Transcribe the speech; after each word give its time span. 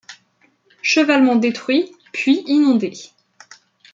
Chevalement 0.81 1.35
détruit, 1.35 1.91
puits 2.11 2.41
inondé. 2.47 2.93